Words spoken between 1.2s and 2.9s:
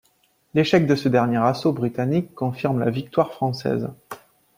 assaut britannique confirme la